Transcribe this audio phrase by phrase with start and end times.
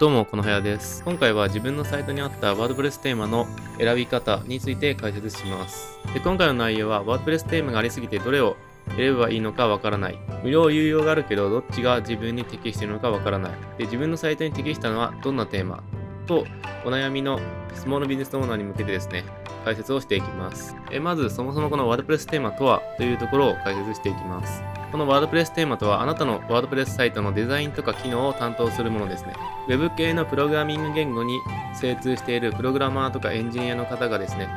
[0.00, 1.02] どうも、この部屋です。
[1.04, 3.48] 今回は自分のサイトにあった WordPress テーマの
[3.78, 5.98] 選び方について解説します。
[6.14, 8.56] で今回の内容は WordPress テーマがありすぎてどれを
[8.90, 10.18] 選べばいいのかわからない。
[10.44, 13.52] 無料有用があるけどどっちが自分に適しているのかわからない。
[13.76, 15.82] で自分のサイトに適したのはどんなテーマ？
[16.28, 16.46] と
[16.84, 17.40] お悩みの
[17.74, 19.24] スモールビジネスオーナーに向けてですね、
[19.64, 20.76] 解説をしていきます。
[20.92, 24.62] えまず、そもそもこの WordPress テーマとはというところを解説していきます。
[24.90, 29.34] この WordPress テーマとはあなたの WordPress サイトのデザインとか機能を担当するものですね。
[29.68, 31.38] Web 系のプログラミング言語に
[31.74, 34.48] 精通しているプログラマーとかエンジニアの方がですね、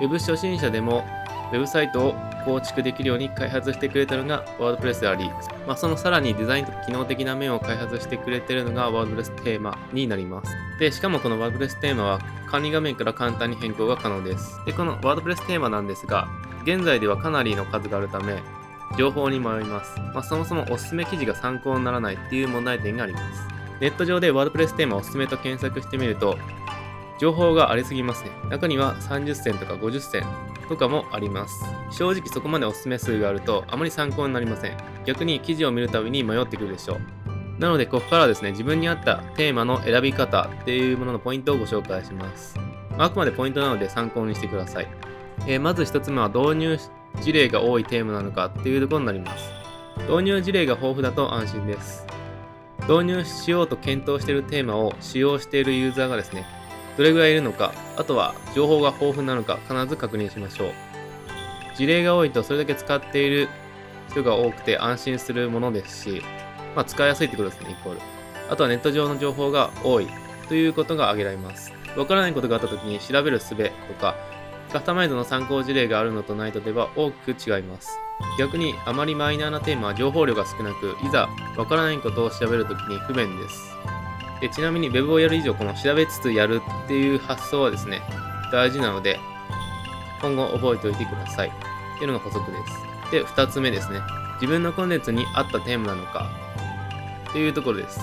[0.00, 1.04] Web 初心者でも
[1.52, 5.28] Web サイトを構築できるように開発してくれたのが WordPress であり、
[5.66, 10.54] まあ、そのさらにデザインと機能的な面を開発してくれているのが WordPress テーマになります。
[10.78, 14.60] で、しかもこの WordPress テーマは管理画面から簡単に変更が可能です。
[14.66, 16.28] で、この WordPress テーマなんですが、
[16.64, 18.42] 現在ではかなりの数があるため、
[18.96, 19.98] 情報に迷います。
[19.98, 23.48] まあ、そもそもおすすめ記事が参考にならないっていう問題点があります。
[23.80, 26.38] ネット上で WordPress テーマおすすめと検索してみると、
[27.18, 28.30] 情報がありすぎますね。
[28.50, 30.24] 中には30選とか50選
[30.68, 31.64] とかもあります。
[31.90, 34.76] 正直そこまでおすすめ数があるとあまり参考になりません。
[35.04, 37.00] 逆に記事を見るたびに迷ってくるでしょう。
[37.60, 42.58] なのでここからはですね、自分に合ったテーマの選び方っていうもののポイントをご紹介します。
[42.98, 44.88] あくまでポイントなので参考にしてください。
[45.46, 46.78] えー、まず1つ目は導入
[47.20, 49.50] 事例が多いテーマなのかっていうところになります。
[50.08, 52.06] 導入事例が豊富だと安心です。
[52.88, 56.44] 導入しようと検討しているテーマを使用しているユーザーがですね、
[56.96, 60.68] どれぐらいいるのか、あとは情報が豊富なのか必ず確認しましょう。
[61.76, 63.48] 事例が多いとそれだけ使っている
[64.10, 66.22] 人が多くて安心するものですし、
[66.76, 68.00] まあ、使いやすいってことですね、イコール。
[68.50, 70.08] あとはネット上の情報が多い
[70.48, 71.72] ということが挙げられます。
[71.96, 74.14] わからないことがあった時に調べる術とか、
[74.74, 77.96] カスタマイズの参考事例があるのとないとでは大きく違います。
[78.40, 83.72] 逆にあまりマイナーなテーマは情報量が少なく、いざわからないことを調べるときに不便です。
[84.40, 88.02] でちなみに Web をやる以上、この調べつつやるっていう発想はですね、
[88.50, 89.20] 大事なので、
[90.20, 91.50] 今後覚えておいてください。
[91.50, 91.52] っ
[91.98, 92.58] ていうのが補足で
[93.06, 93.12] す。
[93.12, 94.00] で、2つ目ですね。
[94.40, 96.26] 自分のコンテンツに合ったテーマなのか
[97.30, 98.00] っていうところです。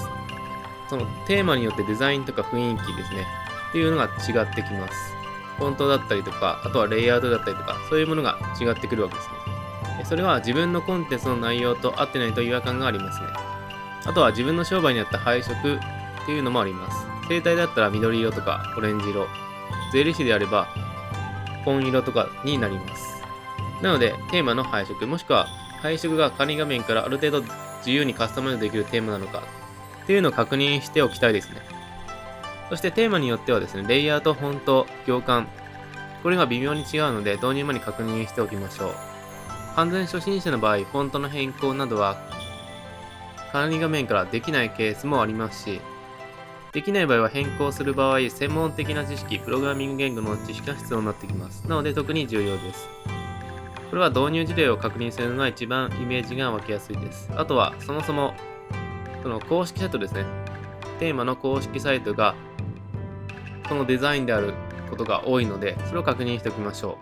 [0.90, 3.28] そのテーマによってデザインとか雰囲気ですね。
[3.68, 5.21] っていうのが違ってきます。
[5.62, 9.28] フォントだったりとか、あとはレイアウトだったりとか、そういうものが違ってくるわけです
[10.00, 10.06] ね。
[10.06, 13.28] それは自分のコンテンツの内容と合ってないと違和感がありますね。
[14.06, 17.06] あとは自分の商売に合った配色っていうのもあります。
[17.30, 19.28] 生体だったら緑色とかオレンジ色、
[19.94, 20.68] 税理士であれば
[21.64, 23.22] 紺色とかになります。
[23.84, 25.46] なので、テーマの配色、もしくは
[25.84, 27.42] 配色が管理画面からある程度
[27.78, 29.44] 自由にカスタマイズできるテーマなのか
[30.04, 31.81] っていうのを確認しておきたいですね。
[32.72, 35.46] そしてテーマによってはですね、レイアウト、フォント、行間、
[36.24, 38.96] これが微妙に違うので導入前に確認しておきましょう。
[39.76, 42.18] 完全初心者の場合、フォントの変更などは
[43.52, 45.82] 管理画面からできないケースもありますし、
[46.72, 51.68] できない場合は変更する場合、専門的な知識、プログラミング言語の知識が必要になってきます。
[51.68, 52.88] なので特に重要です。
[53.90, 57.30] これは導入事例を確認するのが一番イメージが湧きやすいです。
[57.36, 58.34] あとは、そもそも、
[59.24, 60.24] その公式サイトですね。
[61.00, 62.34] テーマの公式サイトが、
[63.72, 64.54] このデザインである
[64.90, 66.98] ことが多いので、それを確認しておきましょ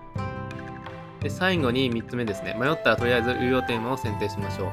[1.19, 1.24] う。
[1.24, 2.56] で、最後に3つ目ですね。
[2.59, 4.68] 迷ったらとりあえず有用テーマを選定しましょ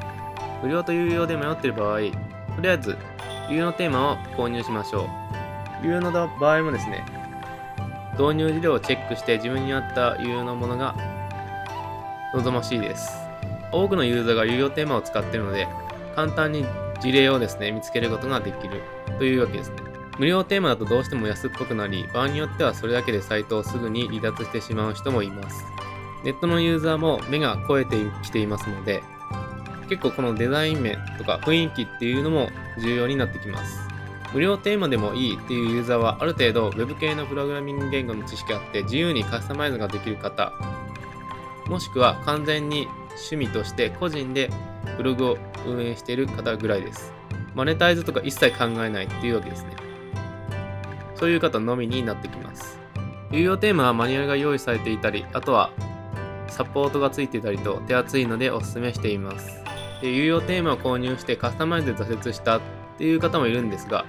[0.63, 0.67] う。
[0.67, 2.99] 無料と有用で迷っている場合、とりあえず
[3.49, 5.09] 有用テーマを購入しましょ
[5.83, 5.87] う。
[5.87, 7.03] 有用の場合もですね、
[8.19, 10.95] 導入事例をチェックして自分に合った有用なものが
[12.35, 13.11] 望ましいです。
[13.73, 15.67] 多くのユーザーが有用テーマを使っているので、
[16.15, 16.67] 簡単に
[17.01, 18.83] 事例をですね、見つけることができる
[19.17, 19.96] というわけですね。
[20.19, 25.65] 無料テーマだとどうしても安っぽくなり、場合によってはそれだけでサイトをすぐに離脱してしまう人もいます。
[26.25, 29.03] ネットのユーザーも目が肥えてきていますので、
[29.89, 32.49] 結構このデザイン面とか雰囲気っていうのも
[32.81, 33.87] 重要になってきます。
[34.33, 40.53] 無料テーマでもいいっていうユーザーはある程度 Web 系のプログラミング言語の知識あって自由にカスタマイズができる方、
[41.69, 44.51] もしくは完全に趣味として個人で
[44.97, 47.13] ブログを運営している方ぐらいです。
[47.55, 49.77] マネタイズとか一切考えないっていうわけですね。
[51.17, 52.79] そういう方のみになってきます。
[53.31, 55.71] 有用テーマはマニュアルが用意されていたり、あとは
[56.49, 59.63] サポートがついていたりと手厚いのでお勧めしています。
[60.01, 62.61] で有用テーマを購入してカスタマイズで挫折したっ
[62.99, 64.05] ていう方もいるんですが、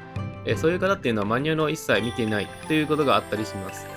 [0.45, 3.87] えそういう方っていうのはマニュアルを一切見ていないということがあったりします。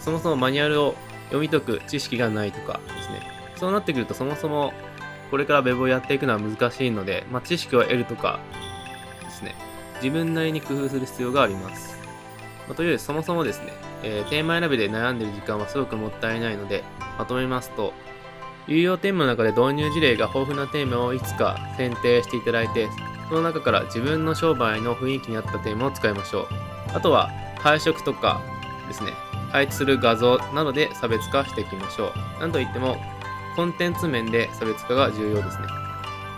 [0.00, 0.94] そもそもマニュアルを
[1.26, 3.20] 読み解く知識がないとかですね。
[3.56, 4.72] そうなってくるとそもそも
[5.30, 8.38] これから Web をやっていくのは難しいので、まあ、知識を得るとか
[9.24, 9.54] ですね。
[9.96, 11.95] 自分なりに工夫する必要があります。
[12.66, 13.72] まあ、というよりそもそもですね、
[14.02, 16.84] えー、テーマ選びで悩んでる時間はすごくもったいないので、
[17.18, 17.92] まとめますと、
[18.66, 22.88] 有用テーマの中で導入事例が豊富なテーマをいつか選定していただいて、
[23.28, 26.46] その中から自分の商売の雰囲気に合ったテーマを使いましょう。
[26.94, 28.40] あとは配色とか
[28.88, 29.12] ですね、
[29.50, 32.40] 配置する画像などで差別化していきましょう。
[32.40, 32.96] なんといっても、
[33.54, 35.66] コンテンツ面で差別化が重要ですね。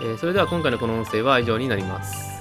[0.01, 2.38] えーそれでは今回のこの音声は以上になります。